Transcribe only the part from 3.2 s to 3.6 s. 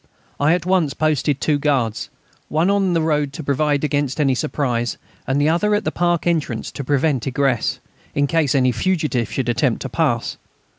to